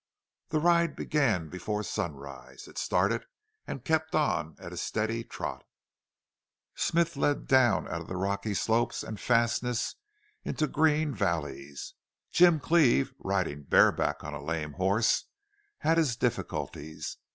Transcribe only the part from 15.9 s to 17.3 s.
his difficulties.